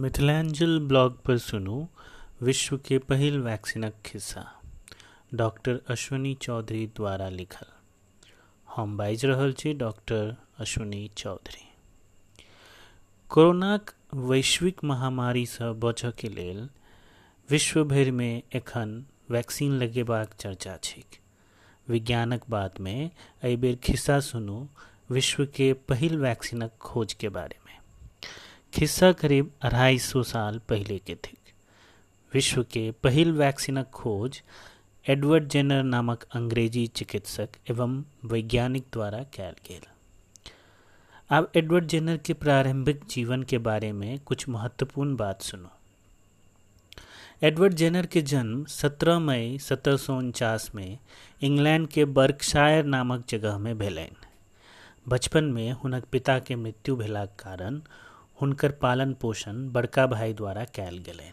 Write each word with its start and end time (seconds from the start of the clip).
Mithilanchal 0.00 0.78
blog 0.78 1.22
पर 1.22 1.38
सुनू 1.38 1.88
विश्व 2.42 2.78
के 2.78 2.98
पहल 2.98 3.38
वैक्सीनक 3.38 3.94
खिस्सा। 4.04 4.60
डॉक्टर 5.34 5.80
अश्वनी 5.88 6.34
चौधरी 6.34 6.86
द्वारा 6.86 7.28
लिखल। 7.28 7.66
हम 8.76 8.96
बाजि 8.96 9.26
रहल 9.26 9.52
छी 9.52 9.72
डॉक्टर 9.72 10.36
अश्वनी 10.58 11.10
चौधरी। 11.16 11.68
कोरोनाक 13.28 13.90
वैश्विक 14.14 14.84
महामारी 14.84 15.46
से 15.46 15.64
महामारीसँ 15.64 15.80
बचयके 15.88 16.28
लेल 16.28 16.68
विश्व 17.50 17.84
भरिमे 17.84 18.42
एखन 18.52 19.06
वैक्सीन 19.30 19.72
लगेबाक 19.72 20.34
चर्चा 20.34 20.76
छैक। 20.76 21.06
विज्ञानक 21.88 22.40
बात 22.50 22.70
बातमे 22.70 23.10
एहिबेर 23.42 23.76
खिस्सा 23.76 24.20
सुनू 24.20 24.68
विश्व 25.10 25.14
विश्वके 25.14 25.72
पहिल 25.72 26.18
वैक्सीनक 26.18 26.70
खोजके 26.80 27.28
बारेमे। 27.28 27.87
खिस्सा 28.72 29.12
करीब 29.12 29.50
अढ़ाई 29.62 29.98
सौ 29.98 30.22
साल 30.22 30.58
पहले 30.58 30.98
के 30.98 31.14
थे। 31.14 31.36
विश्व 32.34 32.62
के 32.62 32.90
पहिल 32.90 33.32
वैक्सीनक 33.32 33.86
खोज 33.86 34.42
एडवर्ड 35.10 35.48
जेनर 35.48 35.82
नामक 35.82 36.26
अंग्रेज़ी 36.32 36.86
चिकित्सक 36.86 37.48
एवं 37.70 38.04
वैज्ञानिक 38.24 38.84
द्वारा 38.92 39.18
कैल 39.18 39.52
गेल। 39.68 39.80
अब 41.30 41.52
एडवर्ड 41.56 41.86
जेनर 41.86 42.16
के 42.16 42.32
प्रारंभिक 42.32 43.00
जीवन 43.10 43.42
के 43.42 43.58
बारे 43.58 43.92
में 43.92 44.18
कुछ 44.18 44.48
महत्वपूर्ण 44.48 45.16
बात 45.16 45.42
सुनो। 45.42 45.70
एडवर्ड 47.42 47.74
जेनर 47.74 48.06
के 48.06 48.22
जन्म 48.22 48.64
17 48.64 49.18
मई 49.18 49.58
सत्रह 49.58 49.96
सौ 49.96 50.16
उनचास 50.16 50.70
में 50.74 50.98
इंग्लैंड 51.42 51.88
के 51.88 52.04
बर्कशायर 52.04 52.84
नामक 52.84 53.24
जगह 53.28 53.58
में 53.58 53.78
भेलनि। 53.78 54.10
बचपन 55.08 55.44
में 55.44 55.72
हुनक 55.72 56.04
पिता 56.04 56.38
के 56.38 56.56
मृत्यु 56.56 56.96
भेलाक 56.96 57.36
कारण 57.38 57.80
हुनकर 58.40 58.72
पालन 58.72 59.14
पोषण 59.14 59.68
बड़का 59.70 60.06
भाई 60.06 60.34
द्वारा 60.34 60.64
कैल 60.64 60.98
गेलनि। 60.98 61.32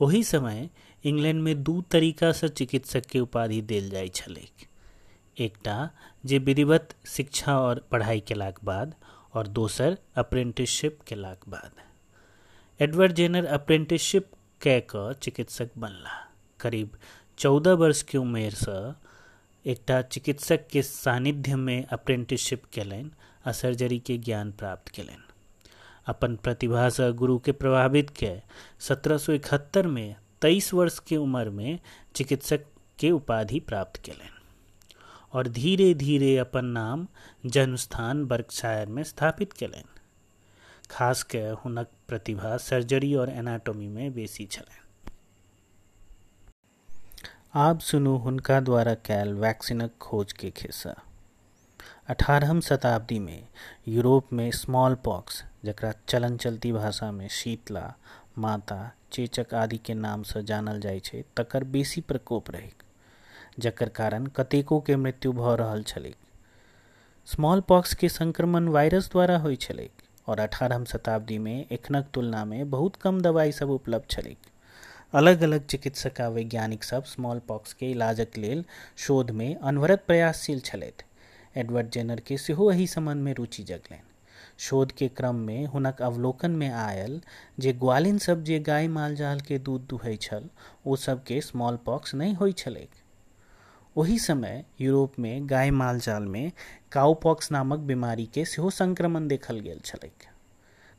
ओही 0.00 0.24
समय 0.24 0.70
इंग्लैंड 1.04 1.42
में 1.42 1.62
दू 1.62 1.82
तरीकासँ 1.82 2.48
चिकित्सक 2.48 3.06
के 3.06 3.20
उपाधि 3.20 3.62
देल 3.62 3.90
जाइ 3.90 4.08
छलैक। 4.08 4.66
एकटा, 5.38 5.90
जे 6.26 6.38
विधिवत 6.38 6.94
शिक्षा 7.06 7.60
और 7.60 7.88
पढ़ाई 7.90 8.20
केलाक 8.20 8.64
बाद, 8.64 8.94
और 9.34 9.46
दोसर 9.46 9.98
अप्रेंटिसशिप 10.16 10.98
केलाक 11.06 11.48
बाद। 11.48 11.70
एडवर्ड 12.82 13.12
जेनर 13.12 13.44
अप्रेंटिसशिप 13.44 14.30
कए 14.62 14.80
कऽ 14.80 15.12
चिकित्सक 15.12 15.70
बनला। 15.78 16.32
करीब 16.60 16.90
चौदह 17.38 17.72
वर्ष 17.72 18.02
के 18.02 18.18
उमेरसँ 18.18 19.00
एकटा 19.66 20.02
चिकित्सक 20.02 20.66
के 20.68 20.82
सानिध्य 20.82 21.56
में 21.56 21.86
अप्रेंटिसशिप 21.86 22.64
केलनि, 22.64 23.10
आ 23.46 23.52
सर्जरी 23.52 23.98
के 23.98 24.18
ज्ञान 24.18 24.52
प्राप्त 24.52 24.88
केलनि। 24.88 25.29
अपन 26.06 26.36
प्रतिभासँ 26.36 27.12
गुरु 27.12 27.38
के 27.38 27.52
प्रभावित 27.52 28.10
के 28.10 28.42
सत्रह 28.80 29.18
सौ 29.18 29.32
इकहत्तर 29.32 29.86
में 29.86 30.16
तेईस 30.40 30.74
वर्ष 30.74 30.98
के 30.98 31.16
उम्र 31.16 31.50
में 31.50 31.78
चिकित्सक 32.14 32.64
के 32.98 33.10
उपाधि 33.10 33.60
प्राप्त 33.60 34.00
केलनि 34.04 34.30
और 35.32 35.48
धीरे 35.48 35.94
धीरे 35.94 36.36
अपन 36.36 36.64
नाम 36.64 37.06
जन्मस्थान 37.46 38.24
बर्कशायर 38.26 38.88
में 38.88 39.02
स्थापित 39.02 39.52
केलनि 39.52 39.84
खास 40.90 41.22
के 41.22 41.38
हुनक 41.38 41.88
प्रतिभा 42.08 42.56
सर्जरी 42.56 43.14
और 43.14 43.30
एनाटॉमी 43.30 43.88
में 43.88 44.12
बेसी 44.14 44.46
छलनि 44.46 44.78
आब 47.54 47.78
सुनू 47.78 48.16
हुनका 48.16 48.60
द्वारा 48.60 48.94
कैल 48.94 49.34
वैक्सीनक 49.34 49.90
खोज 50.00 50.32
के 50.32 50.50
खिस्सा। 50.50 50.94
अठारहम 52.08 52.60
शताब्दी 52.60 53.18
में 53.18 53.46
यूरोप 53.88 54.32
में 54.32 54.50
स्मॉल 54.50 54.94
पॉक्स 54.94 55.44
जकरा 55.64 55.92
चलन 56.08 56.36
चलती 56.36 56.72
भाषा 56.72 57.12
में 57.12 57.28
शीतला, 57.28 57.94
माता, 58.38 58.92
चेचक 59.12 59.54
आदि 59.54 59.78
के 59.78 59.94
नाम 59.94 60.22
से 60.22 60.42
जानल 60.42 60.80
जाइ 60.80 61.00
छै, 61.00 61.24
तकर 61.36 61.64
बेसी 61.64 62.00
प्रकोप 62.00 62.50
रहे 62.50 62.70
जकर 63.58 63.88
कारण 63.88 64.26
कतेको 64.26 64.80
के 64.80 64.96
मृत्यु 64.96 65.32
भऽ 65.32 65.56
रहल 65.56 65.82
छलैक। 65.82 66.16
स्मॉल 67.26 67.60
पॉक्स 67.60 67.94
के 67.94 68.08
संक्रमण 68.08 68.68
वायरस 68.68 69.10
द्वारा 69.10 69.38
होइ 69.38 69.56
छलैक, 69.56 69.92
और 70.28 70.40
अठारहम 70.40 70.84
शताब्दी 70.84 71.38
में 71.38 71.66
एखनक 71.72 72.06
तुलना 72.14 72.44
में 72.44 72.70
बहुत 72.70 72.96
कम 72.96 73.20
दवाई 73.20 73.52
सब 73.52 73.70
उपलब्ध 73.70 74.10
छलैक। 74.10 74.38
अलग 75.14 75.42
अलग 75.42 75.66
चिकित्सक 75.66 76.20
आ 76.20 76.28
वैज्ञानिक 76.28 76.84
सब 76.84 77.04
स्मॉल 77.04 77.38
पॉक्स 77.38 77.72
के 77.72 77.90
इलाजक 77.90 78.38
लेल 78.38 78.64
शोध 78.96 79.30
में 79.30 79.54
अनवरत 79.56 80.04
प्रयासशील 80.06 80.60
छलथि। 80.60 81.04
एडवर्ड 81.56 81.90
जेनर 81.90 82.20
के 82.20 82.38
सेहो 82.38 82.70
एहि 82.72 82.86
संबंध 82.86 83.22
में 83.22 83.34
रुचि 83.34 83.62
जगलनि 83.62 84.02
शोध 84.58 84.92
के 84.92 85.08
क्रम 85.08 85.34
में 85.34 85.66
हुनक 85.66 86.02
अवलोकन 86.02 86.50
में 86.50 86.68
आयल, 86.68 87.20
जे 87.60 87.72
ग्वालिन 87.72 88.18
सब 88.18 88.44
जे 88.44 88.58
गाय 88.58 88.88
माल 88.88 89.16
के 89.20 89.58
दूध 89.58 89.86
दुहै 89.86 90.16
छल, 90.16 90.48
ओ 90.86 90.96
सब 90.96 91.24
के 91.24 91.40
स्मॉल 91.40 91.76
पॉक्स 91.76 92.14
नहीं 92.14 92.34
होइ 92.34 92.52
छलैक। 92.52 92.90
ओही 93.96 94.18
समय 94.18 94.64
यूरोप 94.80 95.18
में 95.18 95.50
गाय 95.50 95.70
माल 95.70 96.00
में 96.20 96.52
काउपॉक्स 96.92 97.52
नामक 97.52 97.78
बीमारी 97.78 98.26
के 98.26 98.44
सेहो 98.44 98.70
संक्रमण 98.70 99.28
देखल 99.28 99.60
गेल 99.60 99.80
छलैक। 99.84 100.12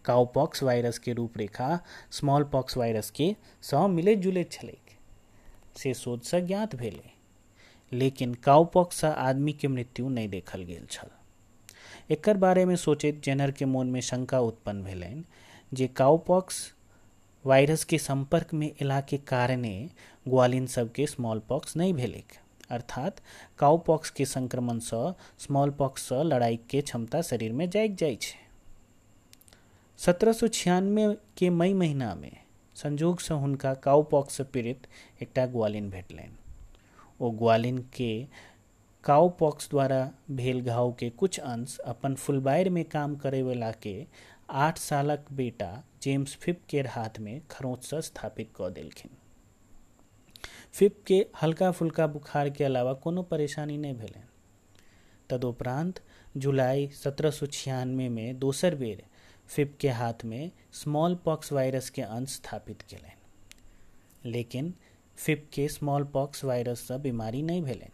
काउपॉक्स 0.05 0.63
वायरस 0.63 0.99
के 0.99 1.13
रूपरेखा 1.13 1.79
स्मॉल 2.11 2.43
पॉक्स 2.43 2.77
वायरस 2.77 3.11
के 3.11 3.35
सँ 3.61 3.87
मिलैत 3.87 4.19
जुलैत 4.19 4.51
छलैक। 4.51 4.97
से 5.77 5.93
शोधसँ 5.93 6.39
ज्ञात 6.39 6.75
भेलै। 6.75 7.20
लेकिन 7.93 8.33
काउपॉक्स 8.33 9.03
आदमी 9.05 9.53
के 9.53 9.67
मृत्यु 9.67 10.09
नहीं 10.09 10.29
देखल 10.29 10.63
गेल 10.63 10.85
छल। 10.91 11.07
एकर 12.11 12.37
बारे 12.37 12.65
में 12.65 12.75
सोचैत 12.75 13.21
जेनर 13.23 13.51
के 13.51 13.65
मोन 13.65 13.87
में 13.87 14.01
शंका 14.01 14.39
उत्पन्न 14.39 14.83
भेलनि 14.83 15.23
जे 15.73 15.87
काउपॉक्स 15.87 16.71
वायरस 17.45 17.83
के 17.83 17.97
संपर्क 17.97 18.53
में 18.53 18.69
अयला 18.69 18.99
के 19.01 19.17
कारणे 19.17 19.89
ग्वालिन 20.27 20.65
सबके 20.67 21.05
स्मॉल 21.07 21.39
पॉक्स 21.39 21.75
नहीं 21.77 21.93
भेलैक, 21.93 22.33
अर्थात 22.69 23.21
काउपॉक्स 23.59 24.09
के 24.09 24.25
संक्रमण 24.25 24.79
सँ 24.79 25.15
स्मॉल 25.39 25.73
सँ 25.99 26.23
लड़ाई 26.23 26.59
के 26.69 26.81
क्षमता 26.81 27.21
शरीर 27.21 27.53
में 27.53 27.69
जाग 27.69 27.95
जाइ 27.95 28.15
छै। 28.15 28.39
सत्रह 29.99 30.33
सौ 30.33 30.47
छियानवे 30.47 31.15
के 31.37 31.49
मई 31.49 31.73
महीना 31.73 32.13
में 32.15 32.37
संजोग 32.75 33.19
से 33.19 33.33
हुनका 33.33 33.73
काउपॉक्स 33.73 34.33
से 34.33 34.43
पीड़ित 34.43 34.87
एकटा 35.21 35.45
ग्वालिन 35.45 35.89
भेटलनि। 35.89 36.29
ओ 37.21 37.29
ग्वालिन 37.31 37.77
के 37.77 38.27
काउपॉक्स 39.03 39.69
द्वारा 39.69 40.11
भेल 40.31 40.61
घाव 40.61 40.91
के 40.91 41.09
कुछ 41.09 41.39
अंश 41.39 41.77
अपन 41.77 42.15
फुलबायर 42.15 42.69
में 42.69 42.83
काम 42.85 43.15
करे 43.15 43.41
वाला 43.41 43.71
के 43.71 44.07
आठ 44.49 44.77
सालक 44.77 45.25
बेटा 45.31 45.83
जेम्स 46.01 46.35
फिप 46.35 46.61
के 46.69 46.81
हाथ 46.81 47.19
में 47.19 47.41
खरोंच 47.51 47.83
से 47.83 48.01
स्थापित 48.01 48.49
कऽ 48.55 48.69
देलखिन। 48.69 49.11
फिप 50.73 51.03
के 51.07 51.25
हल्का 51.41 51.71
फुल्का 51.71 52.07
बुखार 52.07 52.49
के 52.49 52.63
अलावा 52.63 52.93
कोनो 52.93 53.23
परेशानी 53.23 53.77
नहीं 53.77 53.93
भेलनि। 53.93 54.27
तदुपरांत 55.29 56.01
जुलाई 56.37 56.87
सत्रह 56.87 57.31
सौ 57.31 57.45
छियानवे 57.45 58.09
में 58.09 58.39
दोसर 58.39 58.75
बेर 58.75 59.03
फिप 59.47 59.77
के 59.81 59.89
हाथ 59.89 60.25
में 60.25 60.51
स्मॉल 60.73 61.15
पॉक्स 61.15 61.51
वायरस 61.51 61.89
के 61.89 62.01
अंश 62.01 62.29
स्थापित 62.29 62.81
केलनि। 62.81 64.31
लेकिन 64.31 64.73
फिप 65.17 65.49
के 65.53 65.67
स्मॉल 65.67 66.03
पॉक्स 66.03 66.43
वायरस 66.45 66.79
से 66.79 66.97
बीमारी 66.97 67.41
नहीं 67.41 67.61
भेलनि। 67.61 67.89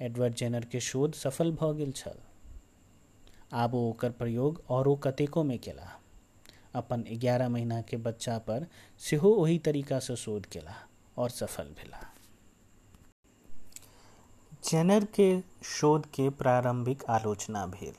एडवर्ड 0.00 0.34
जेनर 0.34 0.64
के 0.64 0.80
शोध 0.80 1.12
सफल 1.12 1.56
छल। 1.96 2.14
आब 3.52 3.74
ओकर 3.74 4.10
प्रयोग 4.10 4.62
औरो 4.68 4.94
कतेको 4.96 5.44
में 5.44 5.58
केला। 5.58 6.00
अपन 6.74 7.04
ग्यारह 7.12 7.48
महीना 7.48 7.80
के 7.82 7.96
बच्चा 7.96 8.38
पर 8.38 8.66
सेहो 8.98 9.30
ओही 9.30 9.58
तरीका 9.58 9.98
से 9.98 10.16
शोध 10.16 10.46
केला 10.46 10.74
और 11.16 11.30
सफल 11.30 11.64
भेला। 11.64 12.12
जेनर 14.70 15.04
के 15.04 15.40
शोध 15.64 16.06
के 16.06 16.30
प्रारंभिक 16.30 17.04
आलोचना 17.04 17.66
भेल। 17.66 17.94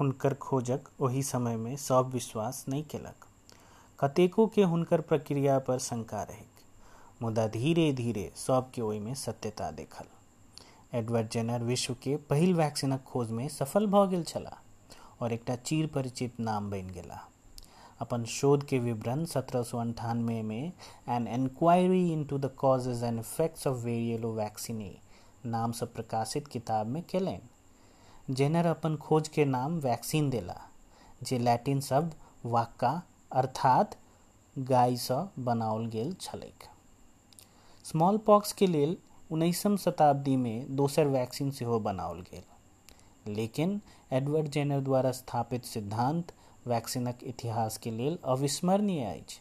हुनकर 0.00 0.34
खोजक 0.34 0.80
ओही 1.00 1.22
समय 1.22 1.56
में 1.56 1.76
सब 1.76 2.10
विश्वास 2.14 2.64
नहीं 2.68 2.84
केलक। 2.84 3.26
कतेको 4.00 4.46
के 4.46 4.62
हुनकर 4.62 5.00
प्रक्रिया 5.00 5.58
पर 5.58 5.78
शंका 5.78 6.22
रहे। 6.22 6.47
मुदा 7.22 7.46
धीरे 7.48 7.92
धीरे 7.92 8.30
सबके 8.36 8.82
ओहि 8.82 8.98
में 9.00 9.14
सत्यता 9.14 9.70
देखल। 9.70 10.04
एडवर्ड 10.98 11.28
जेनर 11.30 11.62
विश्व 11.62 11.94
के 11.94 12.16
पहिल 12.30 12.54
वैक्सीनक 12.54 13.02
खोज 13.02 13.30
में 13.30 13.48
सफल 13.48 13.86
भऽ 13.86 14.06
गेल 14.08 14.46
और 15.22 15.32
एकटा 15.32 15.56
चीर 15.56 15.86
परिचित 15.86 16.38
नाम 16.40 16.70
बनि 16.70 16.92
गेला। 16.92 17.20
अपन 18.00 18.24
शोध 18.24 18.66
के 18.66 18.78
विवरण 18.78 19.24
सत्रह 19.24 19.62
सौ 19.62 19.78
अंठानवे 19.78 20.40
में 20.42 20.72
an 21.08 21.26
inquiry 21.28 22.12
into 22.12 22.38
the 22.38 22.50
causes 22.58 23.02
and 23.04 23.18
effects 23.18 23.66
of 23.66 23.84
variolae 23.84 24.32
vaccinae 24.34 24.94
नाम 25.46 25.72
से 25.72 25.86
प्रकाशित 25.86 26.48
किताब 26.48 26.86
में 26.86 27.02
केलनि। 27.02 28.34
जेनर 28.34 28.66
अपन 28.66 28.96
खोज 28.96 29.28
के 29.28 29.44
नाम 29.44 29.78
वैक्सीन 29.80 30.30
देला, 30.30 30.60
जे 31.22 31.38
लैटिन 31.38 31.80
शब्द 31.80 32.14
वाक्का 32.46 33.00
अर्थात 33.32 33.96
गायसँ 34.56 35.28
बनाओल 35.38 35.86
गेल 35.88 36.16
छलैक। 36.20 36.68
स्मॉल 37.88 38.16
पॉक्स 38.18 38.52
के 38.52 38.66
लेल 38.66 38.96
उन्नीसम 39.32 39.76
शताब्दी 39.76 40.36
में 40.36 40.76
दोसर 40.76 41.06
वैक्सीन 41.06 41.50
सेहो 41.50 41.78
बनाओल 41.80 42.20
गेल। 42.22 43.34
लेकिन 43.34 43.80
एडवर्ड 44.12 44.48
जेनर 44.48 44.80
द्वारा 44.80 45.10
स्थापित 45.12 45.64
सिद्धांत 45.64 46.32
वैक्सीनक 46.66 47.22
इतिहास 47.22 47.78
के 47.78 47.90
लेल 47.90 48.18
अविस्मरणीय 48.24 49.04
अछि। 49.04 49.40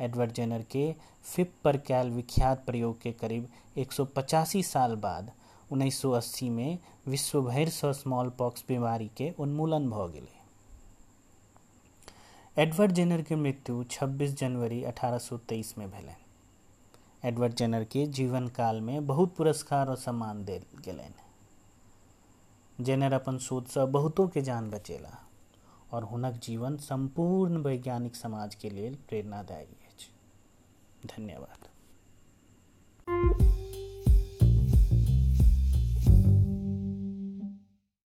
एडवर्ड 0.00 0.32
जेनर 0.32 0.62
के 0.62 0.92
फिप 1.24 1.52
पर 1.64 1.76
कैल 1.76 2.10
विख्यात 2.10 2.64
प्रयोग 2.66 3.00
के 3.02 3.12
करीब 3.12 3.48
एक 3.78 3.92
सौ 3.92 4.04
पचासी 4.04 4.62
साल 4.62 4.94
बाद 4.96 5.30
1980 5.72 6.48
में 6.48 6.78
विश्व 7.06 7.42
भरि 7.42 7.70
से 7.70 7.92
स्मॉल 7.92 8.30
पॉक्स 8.30 8.64
बीमारी 8.68 9.10
के 9.16 9.30
उन्मूलन 9.38 9.88
भ 9.90 10.10
गेलै। 10.12 10.38
एडवर्ड 12.56 12.92
जेनर 12.92 13.22
के 13.22 13.36
मृत्यु 13.36 13.84
26 13.90 14.34
जनवरी 14.34 14.82
1823 14.84 15.78
में 15.78 15.90
भेलनि 15.90 16.19
एडवर्ड 17.24 17.54
जेनर 17.54 17.84
के 17.84 18.06
जीवन 18.06 18.48
काल 18.48 18.80
में 18.80 19.06
बहुत 19.06 19.36
पुरस्कार 19.36 19.88
और 19.88 19.96
सम्मान 19.96 20.44
देल 20.44 20.62
गेलनि। 20.84 22.84
जेनर 22.84 23.12
अपन 23.12 23.38
शोध 23.38 23.66
से 23.66 23.86
बहुतों 23.86 24.28
के 24.28 24.42
जान 24.42 24.70
बचेला 24.70 25.26
और 25.92 26.04
हुनक 26.04 26.34
जीवन 26.34 26.76
संपूर्ण 26.76 27.56
वैज्ञानिक 27.56 28.16
समाज 28.16 28.54
के 28.54 28.70
लिए 28.70 28.90
प्रेरणादायी 28.90 29.64
अछि। 29.64 30.08
धन्यवाद। 31.06 31.68